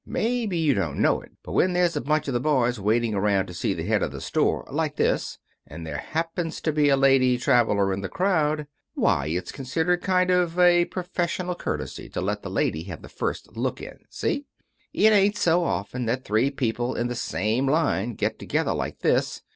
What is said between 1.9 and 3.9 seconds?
a bunch of the boys waiting around to see the